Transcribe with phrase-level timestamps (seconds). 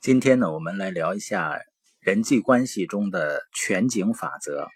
[0.00, 1.58] 今天呢，我们来聊一下
[1.98, 4.68] 人际关系中的全景法则。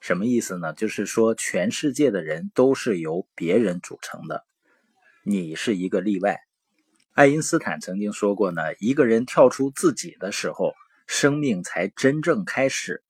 [0.00, 0.72] 什么意思呢？
[0.72, 4.46] 就是说，全世界的人都是由别人组成的，
[5.22, 6.38] 你是一个例外。
[7.12, 10.72] 爱因斯坦曾经说过呢，一个人跳出自己的时候，
[11.06, 13.02] 生命才真正开始。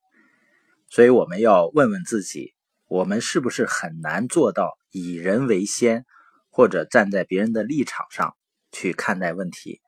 [0.90, 2.52] 所以，我们要问问自己，
[2.88, 6.04] 我们是不是很难做到以人为先，
[6.50, 8.34] 或者站在别人的立场上
[8.72, 9.80] 去看待问题？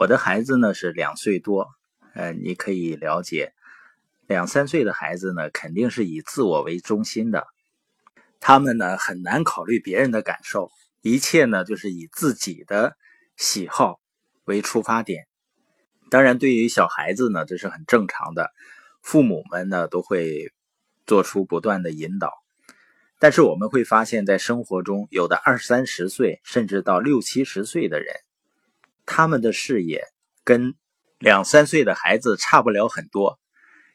[0.00, 1.68] 我的孩子呢是两岁多，
[2.14, 3.52] 呃，你可以了解，
[4.26, 7.46] 两三岁的孩子呢肯定是以自我为中心的，
[8.40, 10.70] 他们呢很难考虑别人的感受，
[11.02, 12.96] 一切呢就是以自己的
[13.36, 14.00] 喜好
[14.44, 15.26] 为出发点。
[16.08, 18.50] 当然，对于小孩子呢，这是很正常的，
[19.02, 20.50] 父母们呢都会
[21.06, 22.32] 做出不断的引导。
[23.18, 28.14] 但是我们会发现，在生活中，有的二三十岁，甚至到六七十岁的人。
[29.06, 30.04] 他们的视野
[30.44, 30.74] 跟
[31.18, 33.38] 两三岁的孩子差不了很多，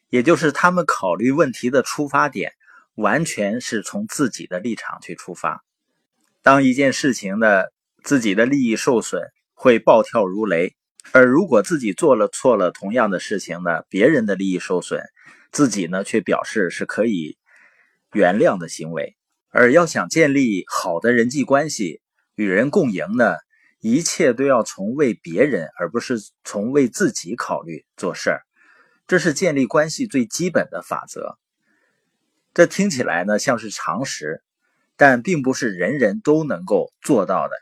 [0.10, 2.54] 也就是他们考虑问题的出发点
[2.96, 5.64] 完全是从自己的立场去出发。
[6.42, 10.76] 当一件事情的自己的利益受损，会暴跳如雷；
[11.12, 15.04] 而如果自己做了错了同样的事情呢，别人的利益受损，
[15.52, 17.38] 自己呢却表示是可以
[18.14, 19.16] 原谅的行为。
[19.50, 22.02] 而要想建立好的人际关系，
[22.36, 23.38] 与人共赢呢？
[23.88, 28.42] 一切都要从为别人，而不是从为自己考虑做事儿，
[29.06, 31.38] 这是建立关系最基本的法则。
[32.52, 34.42] 这听起来呢像是常识，
[34.96, 37.54] 但并不是人人都能够做到的。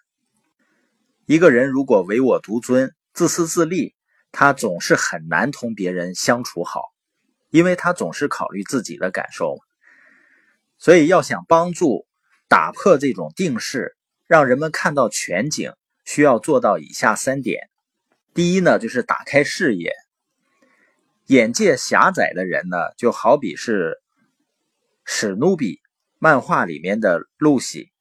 [1.26, 3.94] 一个人如果唯我独尊、自私自利，
[4.32, 6.84] 他总是很难同别人相处好，
[7.50, 9.58] 因为他总是考虑自己的感受。
[10.78, 12.08] 所以，要想帮助
[12.48, 15.74] 打破这种定势，让人们看到全景。
[16.06, 17.70] 需要做到以下三点：
[18.34, 19.94] 第一呢，就是打开视野。
[21.28, 24.02] 眼界狭窄的人呢，就好比是
[25.06, 25.80] 史努比
[26.20, 27.92] 漫画里面的露西。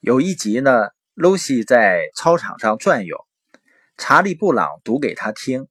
[0.00, 3.26] 有一集呢，露西在操场上转悠，
[3.96, 5.66] 查理布朗读给他听。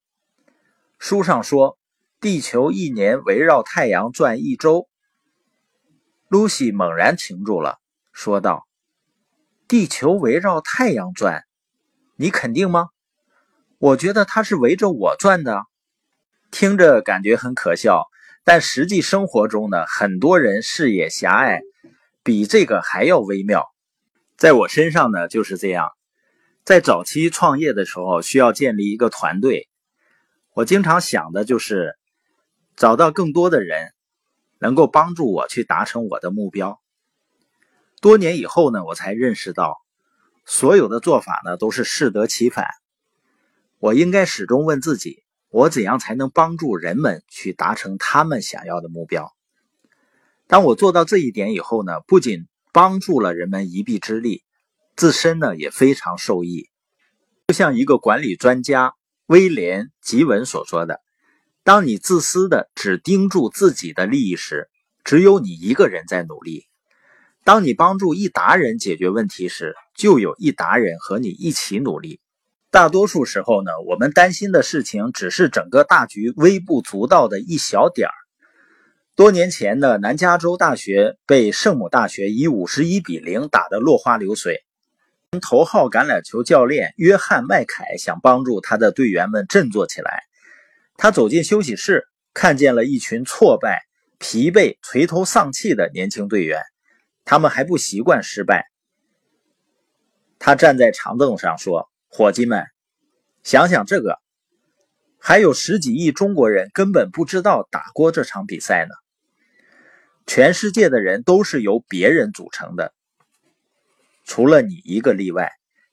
[0.98, 1.78] 书上说，
[2.20, 4.90] 地球一年围绕太阳转一周。
[6.28, 7.80] 露西猛然停住了，
[8.12, 8.68] 说道。
[9.68, 11.44] 地球围绕太阳转，
[12.16, 12.90] 你肯定吗？
[13.80, 15.64] 我觉得它是围着我转的。
[16.52, 18.04] 听着感觉很可笑，
[18.44, 21.62] 但实际生活中呢，很多人视野狭隘，
[22.22, 23.66] 比这个还要微妙。
[24.38, 25.90] 在我身上呢就是这样。
[26.64, 29.68] 在早期创业的时候，需要建立一个团队，
[30.54, 31.96] 我经常想的就是
[32.76, 33.94] 找到更多的人，
[34.60, 36.80] 能够帮助我去达成我的目标。
[38.06, 39.82] 多年以后呢，我才认识到，
[40.46, 42.68] 所有的做法呢都是适得其反。
[43.80, 49.36] 我应该始终问自己：我怎样才能帮助人们去达成他们想要的目标？
[50.46, 54.44] 当我做到这一点以后呢，不仅帮助了人们一臂之力，
[54.96, 56.70] 自身呢也非常受益。
[57.48, 58.94] 就像一个管理专家
[59.26, 61.02] 威廉·吉文所说的
[61.66, 64.70] ：“当你自私的只盯住自己的利益时，
[65.04, 66.68] 只有你一个人在努力。”
[67.46, 72.20] 当你帮助一达人解决问题时，就有一达人和你一起努力。
[72.72, 78.14] 大多数时候呢，我们担心的事情只是整个大局微不足道的一小点儿。
[79.16, 84.66] 多年前呢，南加州大学被圣母大学以五十一比零打得落花流水。
[85.40, 90.24] 头号橄榄球教练约翰·麦凯想帮助他的队员们振作起来。
[90.98, 93.84] 他走进休息室，看见了一群挫败、
[94.18, 96.60] 疲惫、垂头丧气的年轻队员。
[97.26, 98.70] 他们还不习惯失败。
[100.38, 102.66] 他站在长凳上说：“伙计们，
[103.44, 104.20] 想想这个，
[105.20, 108.94] 还有十几亿中国人根本不知道打过这场比赛呢。
[110.28, 112.94] 全世界的人都是由别人组成的，
[114.24, 115.52] 除了你一个例外。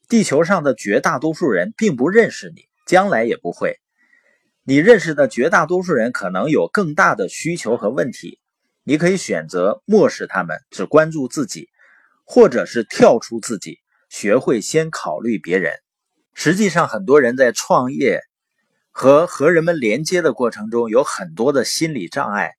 [0.09, 3.81] 地球上的绝大多数人并不认识你，将来也不会。
[4.62, 8.38] 你认识的绝大多数人可能有更大的需求和问题。”
[8.84, 11.69] 你可以选择漠视他们，只关注自己，
[12.25, 15.75] 或者是跳出自己，学会先考虑别人。
[16.34, 18.23] 实际上，很多人在创业
[18.90, 22.55] 和和人们连接的过程中，有很多的心理障碍，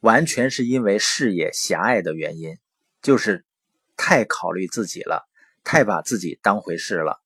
[0.00, 2.56] 完全是因为视野狭隘的原因，
[3.00, 3.44] 就是
[3.96, 5.28] 太考虑自己了，
[5.62, 7.20] 太把自己当回事了，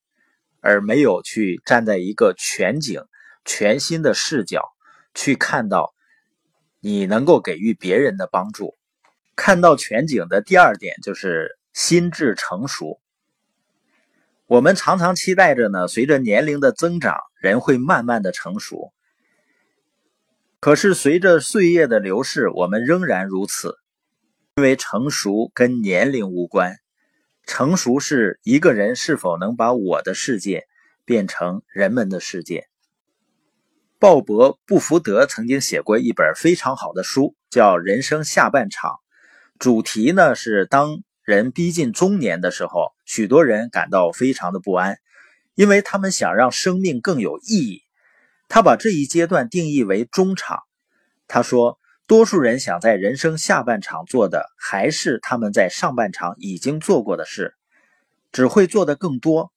[0.61, 3.01] 而没有去站在一个全景、
[3.43, 4.61] 全新的视角
[5.15, 5.95] 去看到。
[6.79, 8.75] 你能够给予别人的帮助，
[9.35, 12.99] 看到全景的第二点就是心智成熟。
[14.45, 18.93] 我们常常期待着呢，随着年龄的增长，人会慢慢的成熟。
[20.59, 23.75] 可是随着岁月的流逝，我们仍然如此，
[24.55, 26.77] 因为成熟跟年龄无关，
[27.45, 30.65] 成熟是一个人是否能把我的世界
[31.05, 32.67] 变成人们的世界。
[33.99, 38.91] 鲍勃·布福德曾经写过一本非常好的书，叫《人生下半场》，
[39.59, 40.99] 主题呢是当。
[41.23, 44.97] 人逼近中年的时候，许多人感到非常的不安，
[45.55, 47.81] 因为他们想让生命更有意义。
[48.47, 50.59] 他把这一阶段定义为中场。
[51.27, 57.55] 他说，多数人想在人生下半场做的，还是他们在上半场已经做过的事，
[58.31, 59.51] 只会做得更多。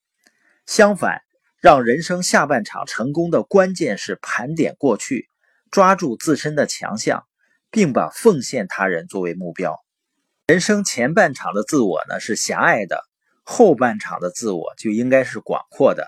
[0.67, 1.23] 相反，
[1.61, 5.29] 让人生下半场成功的关键是盘点过去，
[5.71, 7.27] 抓住自身的强项，
[7.71, 9.77] 并把奉献他人作为目标。
[10.47, 13.03] 人生前半场的自我呢是狭隘的，
[13.45, 16.07] 后半场的自我就应该是广阔的。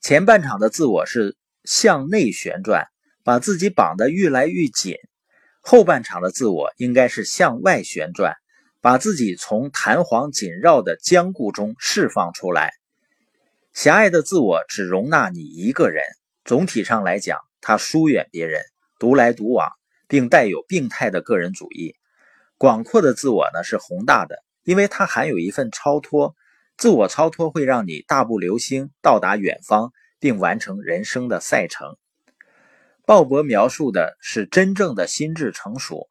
[0.00, 2.86] 前半场的自我是向内旋转，
[3.24, 4.94] 把自己绑得越来越紧；
[5.60, 8.36] 后半场的自我应该是向外旋转，
[8.80, 12.70] 把自己从弹簧紧绕的僵固中释放出来。
[13.78, 16.02] 狭隘的自我只容纳你一个人，
[16.44, 18.60] 总体上来讲，它疏远别人，
[18.98, 19.70] 独来独往，
[20.08, 21.94] 并带有病态的个人主义。
[22.56, 26.34] 广阔的自我呢是宏大的，因为它含有一份超脱。
[26.76, 31.96] 自我超脱会让你大步流星，到达远方，并完成人生的赛程。
[33.06, 36.08] 鲍勃描述的是真正的心智成熟，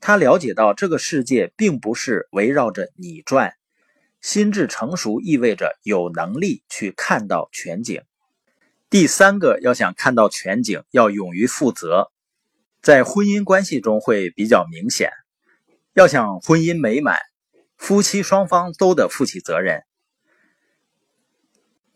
[0.00, 3.54] 他了解到这个世界并不是围绕着你转。
[4.20, 8.02] 心智成熟意味着有能力去看到全景。
[8.90, 12.10] 第三个，要想看到全景，要勇于负责。
[12.80, 15.10] 在婚姻关系中会比较明显。
[15.94, 17.18] 要想婚姻美满，
[17.76, 19.82] 夫妻双方都得负起责任。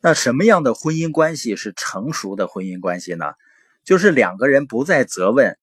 [0.00, 3.32] 那什么样的婚姻关系是成熟的婚姻关系呢？
[3.84, 5.56] 就是两个人不再责问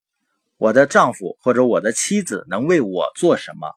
[0.58, 3.70] 我的丈夫或者我的妻子能为我做什么，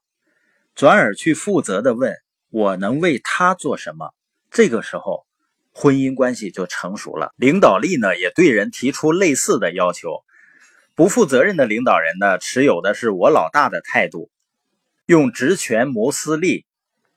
[0.75, 2.15] 转而去负责的问
[2.53, 4.13] 我能为他做什么。
[4.51, 5.25] 这个时候，
[5.73, 7.33] 婚姻关系就成熟了。
[7.37, 10.23] 领导力呢，也对人提出类似的要求。
[10.95, 14.31] 不负责任的领导人呢，持有的是我老大的态度。
[15.07, 16.67] 用职权谋私利，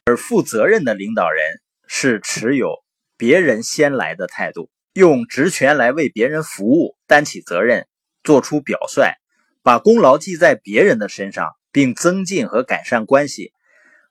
[0.06, 1.44] 而负责任的领导人
[1.86, 2.78] 是持有
[3.18, 7.88] 别人先来的态度，用职权来为别人服务，担起责任，
[8.24, 9.16] 做出表率，
[9.64, 13.52] 把功劳记在别人的身上，并增进和改善关系。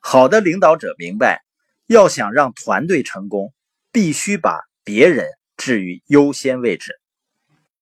[0.07, 1.43] 好的领导者明白，
[1.87, 3.55] 要想让团队成功，
[3.91, 5.25] 必须把别人
[5.57, 7.01] 置于优先位置。